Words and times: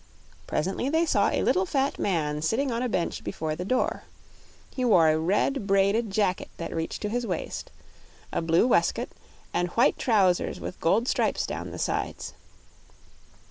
Presently, 0.47 0.89
they 0.89 1.05
saw 1.05 1.29
a 1.29 1.43
little 1.43 1.67
fat 1.67 1.99
man 1.99 2.41
sitting 2.41 2.71
on 2.71 2.81
a 2.81 2.89
bench 2.89 3.23
before 3.23 3.55
the 3.55 3.63
door. 3.63 4.05
He 4.73 4.83
wore 4.83 5.09
a 5.09 5.19
red, 5.19 5.67
braided 5.67 6.09
jacket 6.09 6.49
that 6.57 6.73
reached 6.73 7.03
to 7.03 7.09
his 7.09 7.27
waist, 7.27 7.69
a 8.31 8.41
blue 8.41 8.65
waistcoat, 8.65 9.09
and 9.53 9.67
white 9.67 9.99
trousers 9.99 10.59
with 10.59 10.79
gold 10.81 11.07
stripes 11.07 11.45
down 11.45 11.69
the 11.69 11.77
sides. 11.77 12.33